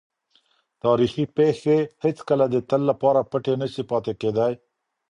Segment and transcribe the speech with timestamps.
[0.83, 4.53] تاریخي پېښې هېڅکله د تل لپاره پټې نه سي پاتې کېدای.